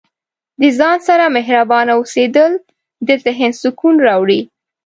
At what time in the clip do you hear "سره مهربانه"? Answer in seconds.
1.07-1.91